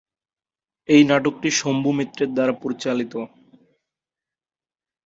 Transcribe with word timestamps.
এই 0.89 1.01
নাটকটি 1.09 1.49
শম্ভু 1.59 1.89
মিত্রের 1.97 2.29
দ্বারা 2.33 2.53
পরিচালিত। 2.61 3.13